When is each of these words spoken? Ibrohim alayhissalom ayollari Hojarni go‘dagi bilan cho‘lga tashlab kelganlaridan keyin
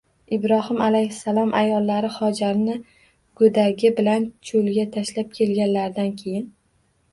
Ibrohim 0.35 0.79
alayhissalom 0.85 1.51
ayollari 1.59 2.09
Hojarni 2.15 2.79
go‘dagi 3.43 3.93
bilan 4.01 4.27
cho‘lga 4.51 4.89
tashlab 4.99 5.33
kelganlaridan 5.39 6.13
keyin 6.25 6.53